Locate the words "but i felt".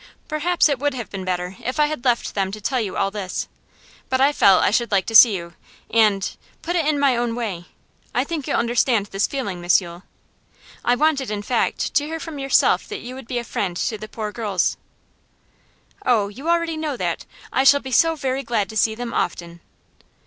4.09-4.63